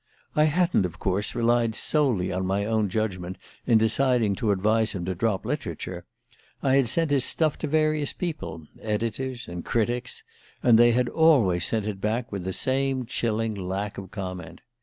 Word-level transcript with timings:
I 0.35 0.45
hadn't, 0.45 0.87
of 0.87 0.97
course, 0.97 1.35
relied 1.35 1.75
solely 1.75 2.31
on 2.31 2.43
my 2.43 2.65
own 2.65 2.89
judgment 2.89 3.37
in 3.67 3.77
deciding 3.77 4.33
to 4.37 4.49
advise 4.49 4.93
him 4.93 5.05
to 5.05 5.13
drop 5.13 5.45
literature. 5.45 6.05
I 6.63 6.77
had 6.77 6.87
sent 6.87 7.11
his 7.11 7.23
stuff 7.23 7.59
to 7.59 7.67
various 7.67 8.11
people 8.11 8.65
editors 8.81 9.47
and 9.47 9.63
critics 9.63 10.23
and 10.63 10.79
they 10.79 10.93
had 10.93 11.07
always 11.07 11.65
sent 11.65 11.85
it 11.85 12.01
back 12.01 12.31
with 12.31 12.45
the 12.45 12.51
same 12.53 13.05
chilling 13.05 13.53
lack 13.53 13.99
of 13.99 14.09
comment. 14.09 14.61